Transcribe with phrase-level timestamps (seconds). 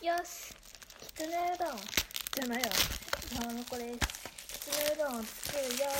[0.00, 0.54] よし
[1.00, 1.76] きつねうどん。
[1.76, 2.68] じゃないわ
[3.34, 3.98] 山の子です。
[4.46, 5.90] きつねうどんを作るよよ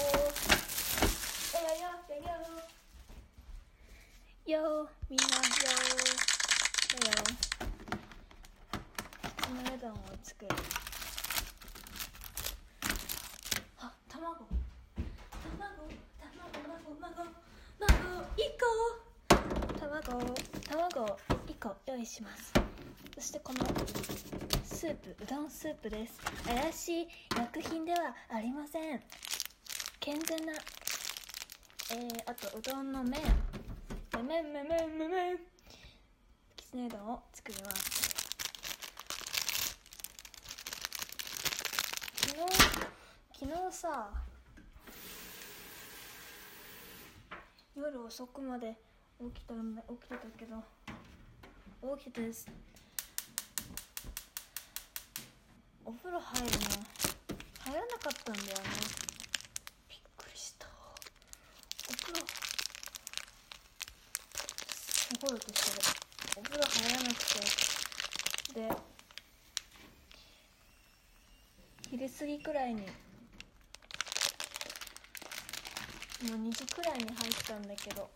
[1.58, 2.31] よよよ
[4.55, 6.15] よよみんなよよよ
[6.71, 6.87] き
[9.42, 10.50] つねうどんを作る
[13.80, 14.46] あ卵
[15.42, 17.26] 卵卵卵卵
[17.80, 17.90] 卵
[18.36, 19.34] 1個
[19.80, 20.34] 卵
[20.70, 21.18] 卵
[21.48, 22.68] 1個用意します
[23.19, 23.59] そしてこの
[24.63, 26.21] スープうどんスープです。
[26.46, 29.00] 怪しい薬品ではありません。
[29.99, 33.21] 健全なえー、あとうどんの麺。
[34.25, 35.37] めめめめめめ
[36.55, 38.09] きつねうどんを作ります
[42.21, 42.43] 昨日
[43.33, 44.11] 昨日さ
[47.77, 48.77] 夜遅くまで
[49.19, 49.61] 起きた起
[50.07, 50.62] きてたけど。
[51.97, 52.78] 起きてて
[55.88, 56.58] お風呂入るの
[57.61, 58.55] 入らなかったんだよね。
[59.89, 60.67] びっくりした。
[60.69, 62.27] お風呂。
[64.69, 65.89] すごい音してる。
[66.36, 67.17] お風呂入らなく
[68.53, 68.61] て。
[68.61, 68.69] で
[71.91, 72.91] 昼過ぎくらいにもう
[76.50, 78.11] 2時くらいに入ったんだけど。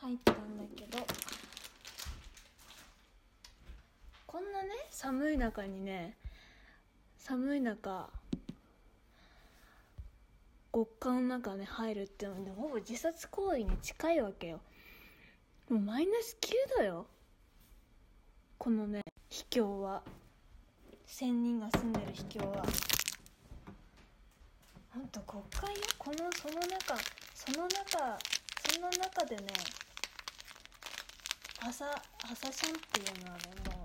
[0.00, 0.98] 入ったんだけど
[4.26, 4.70] こんなね
[5.02, 6.14] 寒い中にね
[7.18, 8.08] 寒い中
[10.72, 14.60] 極寒の中ね入るっていうのは、ね、ほぼ自殺行為に近いわけよ。
[15.68, 17.06] もうマイナス9度よ。
[18.58, 20.02] このね秘境は。
[21.08, 22.64] 1000人が住んでる秘境は。
[24.94, 25.80] ほんと極寒よ。
[25.98, 26.94] このその中
[27.34, 28.18] その中
[28.70, 29.42] そんな中でね
[31.60, 31.86] 朝
[32.22, 33.81] 朝シャンっていうのはねもう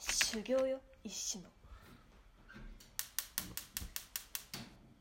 [0.00, 1.50] 修行よ一種の。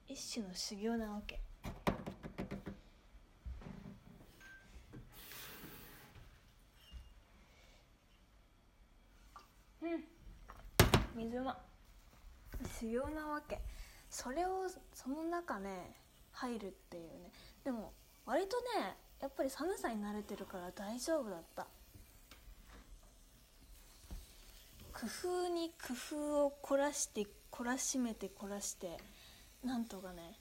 [0.08, 1.40] 一種の修行なわけ。
[9.82, 10.04] うん。
[11.16, 11.58] 水うま
[12.80, 13.62] 修行なわけ。
[14.10, 15.96] それをその中ね
[16.32, 17.32] 入るっていうね。
[17.64, 17.94] でも
[18.26, 21.68] 割とねやっぱり寒さに慣れてるから大丈夫だった。
[25.00, 28.98] 工夫に工夫を凝らして凝らしめて凝らして
[29.64, 30.34] なんとかね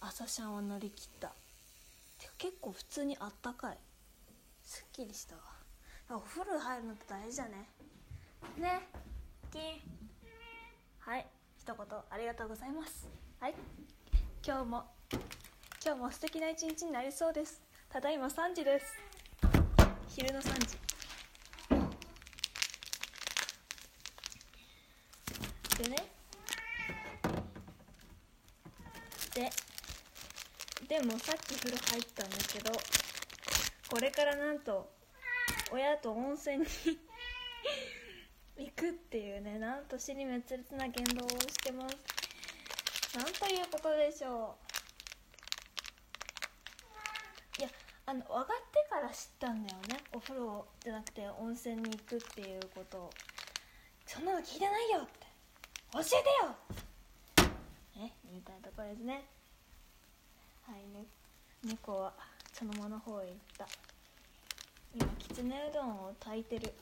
[0.00, 1.28] 朝シャンを乗り切った。
[2.18, 3.78] てか結構普通にあったかい。
[4.62, 5.42] すっきりしたわ。
[6.10, 7.68] お風呂入るのって大事だね。
[8.58, 8.88] ね。
[9.52, 9.80] 金
[11.00, 11.26] はい。
[11.58, 11.76] 一言
[12.10, 13.08] ありがとうございます。
[13.40, 13.54] はい。
[14.44, 14.84] 今日も
[15.84, 17.60] 今日も素敵な一日になりそうです。
[17.90, 18.86] ただいま3時です。
[20.08, 20.89] 昼の3時
[25.82, 25.96] でね。
[29.34, 29.50] で
[30.88, 32.72] でもさっき風呂入ったんだけど
[33.88, 34.90] これからなんと
[35.72, 36.64] 親と温泉に
[38.58, 41.96] 行くっていうねなんと死に滅裂な言動をしてます。
[43.16, 44.56] なんということでしょ
[47.58, 47.60] う。
[47.60, 47.70] いや
[48.04, 48.54] あの上がって
[48.90, 49.96] から知ったんだよね。
[50.12, 53.10] お風呂じゃなくて温泉に行くっていうことを。
[54.06, 55.19] そんなの聞いてないよって
[55.92, 56.54] 教えてよ。
[57.96, 59.24] えみたいなところですね。
[60.66, 61.04] はいね
[61.64, 62.12] 猫は
[62.52, 63.66] そのまの方へ行った。
[64.94, 66.72] 今きつねうどんを炊いてる。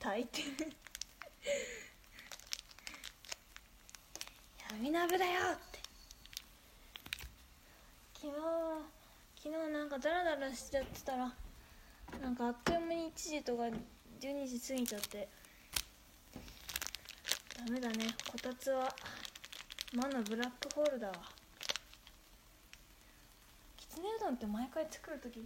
[0.00, 0.72] 炊いてる？
[4.72, 5.78] 闇鍋だよって。
[8.14, 8.32] 昨日
[9.36, 11.32] 昨日なんかダラダラしちゃってたら
[12.20, 13.62] なんかあっという間に1時とか
[14.20, 15.28] 12時過ぎちゃって。
[17.58, 18.14] ダメだね。
[18.30, 18.88] こたつは
[19.92, 21.14] 魔のブラックホールだわ。
[23.76, 25.44] きつねうどんって毎回作る時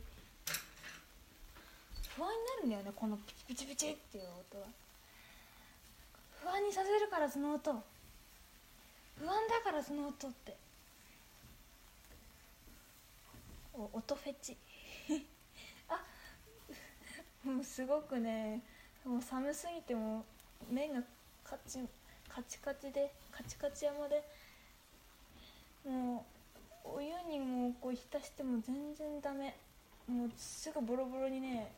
[2.15, 2.93] 不安になるんだよね。
[2.95, 4.67] このピチピチピチっていう音は。
[6.43, 7.73] 不安にさせるからその音。
[9.19, 10.55] 不安だからその音って。
[13.73, 14.57] お音フェチ。
[15.89, 16.05] あ
[17.43, 18.61] もうすごくね
[19.05, 20.25] もう寒すぎても
[20.69, 21.03] 目が
[21.43, 21.79] カチ
[22.35, 24.25] カチカチでカチカチ山で
[25.85, 26.25] も
[26.85, 29.55] うお湯にもうこう浸しても全然ダメ。
[30.09, 31.73] もうすぐボロボロにね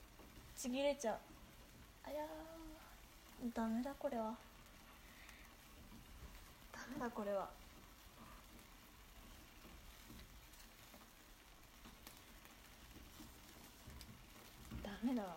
[0.56, 1.16] ちぎれちゃう。
[2.06, 3.54] あやー。
[3.54, 4.34] ダメだこれは。
[6.72, 7.48] ダメだこれは。
[15.04, 15.28] メだわ。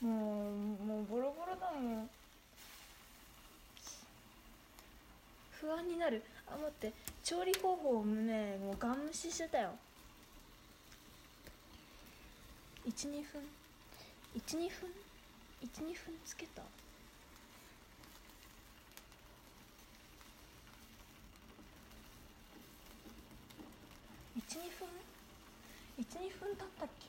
[0.00, 2.10] もうもうボロボロだもん。
[5.60, 6.22] 不安になる。
[6.46, 6.94] あ待って。
[7.22, 9.72] 調理方法をねもうガン無視してたよ。
[12.86, 13.46] 12分。
[14.34, 14.90] 12分
[15.62, 16.62] ？12分つけた
[24.48, 24.88] ？12分
[25.98, 27.06] ？12分経ったっけ？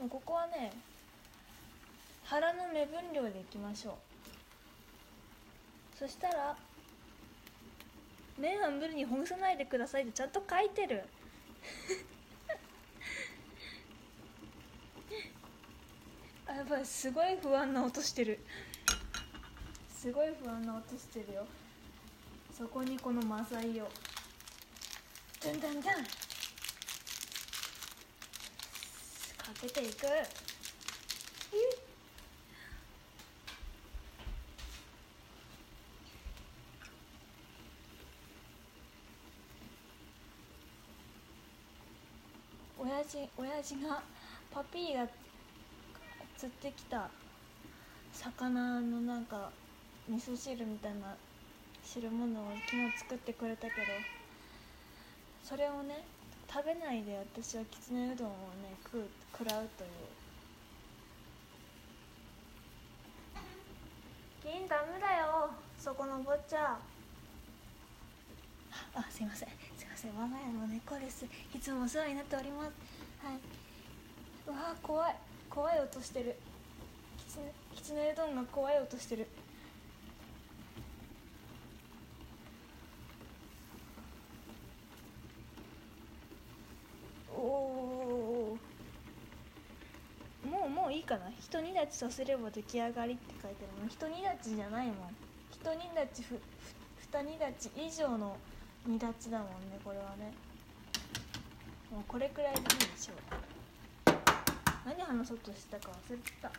[0.00, 0.72] もうここはね
[2.24, 3.94] 腹の目分量でいきましょう。
[5.98, 6.56] そしたら
[8.38, 11.02] 麺半分にほぐさないでくださいってちゃんと書いてる。
[16.46, 18.38] あやばいすごい不安な音してる。
[19.96, 21.46] すごい不安な音してるよ。
[22.56, 23.88] そこにこのマサイを。
[25.42, 25.82] ドンドンドン。
[25.82, 25.90] か
[29.60, 30.06] けていく。
[43.06, 44.02] 親父親父が
[44.50, 45.06] パピーが
[46.36, 47.08] 釣ってきた
[48.12, 49.50] 魚のなんか
[50.08, 51.14] 味噌汁みたいな
[51.84, 53.76] 汁物を昨日作ってくれたけど
[55.44, 56.04] それをね
[56.52, 59.04] 食べないで私はきつねうどんをね食う
[59.38, 59.90] 食らうという。
[64.42, 66.78] 銀ダメだよそこの坊ちゃん。
[68.94, 69.48] あすいません。
[70.06, 71.24] す我が家の猫です。
[71.54, 72.70] いつもお世話になっております。
[73.26, 73.38] はい。
[74.46, 75.16] うわー怖い。
[75.50, 76.36] 怖い音してる。
[77.74, 79.26] きつねうどんが怖い音してる。
[87.34, 88.58] おお
[90.48, 91.30] もうもういいかな。
[91.38, 94.96] 一煮立ちさせれば出来上がりって書いてあるもう一煮立ちじゃないもん。
[95.50, 96.40] 一煮立ちふふ
[97.12, 98.36] 二煮立ち以上の
[98.86, 100.32] 煮立ちだもんねこれはね。
[101.90, 103.16] もうこれくらいでいいでしょう。
[104.86, 106.50] 何話そうとしたか忘れてた。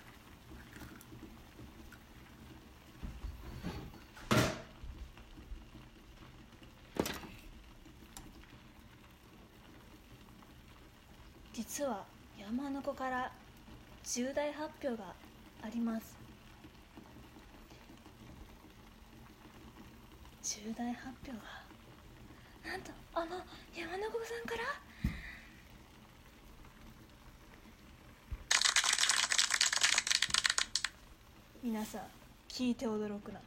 [11.54, 12.04] 実は
[12.38, 13.32] 山の子から
[14.04, 15.14] 重大発表が
[15.64, 16.18] あります。
[20.44, 21.67] 重大発表が？
[22.68, 23.38] なんとあの
[23.74, 24.64] 山の子さんから？
[31.64, 32.02] 皆さん
[32.50, 33.40] 聞いて驚くな。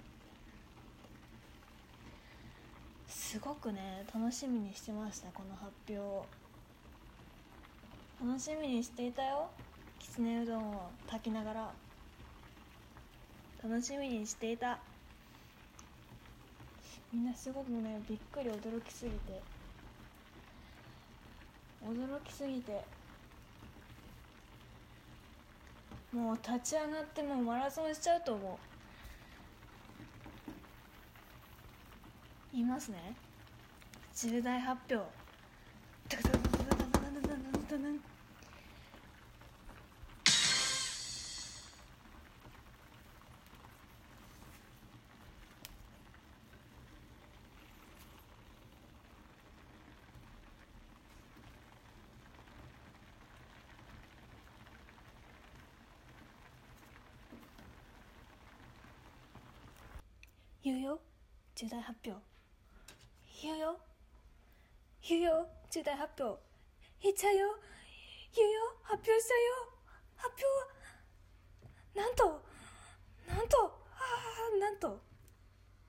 [3.08, 6.26] すごくね楽しみにしてましたこの発表
[8.26, 9.50] 楽しみにしていたよ。
[9.98, 11.70] きつねうどんを炊きながら。
[13.62, 14.78] 楽しみにしていた。
[17.12, 19.40] みんなすごくねびっくり驚きすぎて。
[21.82, 22.84] 驚きすぎて。
[26.12, 28.58] もう立ち上がってもうマラソンしちゃうと思
[32.54, 32.56] う。
[32.56, 33.14] いますね。
[34.14, 35.20] 重大発表。
[60.62, 61.00] 言うよ。
[61.54, 62.20] 重大発表。
[63.42, 63.80] 言うよ。
[65.08, 65.48] 言うよ。
[65.70, 66.38] 重大発表。
[67.02, 67.56] 言っちゃうよ。
[68.34, 68.60] 言うよ。
[68.82, 69.80] 発表しちゃうよ。
[70.16, 72.42] 発表なんと
[73.26, 73.70] なんとあ
[74.54, 75.09] あなんと。